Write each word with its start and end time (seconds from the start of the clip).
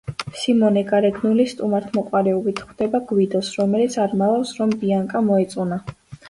სიმონე 0.43 0.81
გარეგნული 0.91 1.43
სტუმართმოყვარეობით 1.51 2.61
ხვდება 2.69 3.03
გვიდოს, 3.13 3.51
რომელიც 3.61 3.99
არ 4.07 4.17
მალავს, 4.23 4.55
რომ 4.63 4.75
ბიანკა 4.83 5.23
მოეწონა. 5.29 5.81